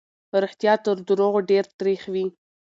رښتيا 0.43 0.73
تر 0.85 0.97
دروغو 1.07 1.39
ډېر 1.51 1.65
تريخ 1.79 2.01
وي. 2.13 2.25